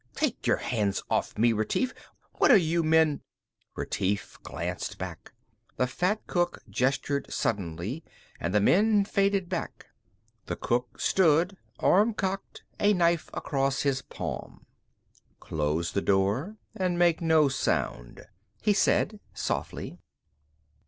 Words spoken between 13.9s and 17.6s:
palm. "Close the door and make no